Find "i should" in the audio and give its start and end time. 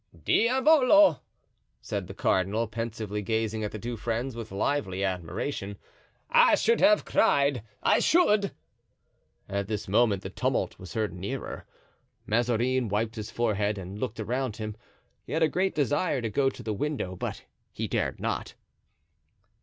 6.31-6.79, 7.83-8.51